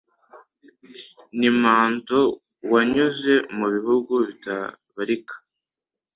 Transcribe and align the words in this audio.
ni 1.37 1.49
Manto 1.61 2.19
wanyuze 2.71 3.33
mu 3.57 3.65
bihugu 3.73 4.13
bitabarika 4.27 5.35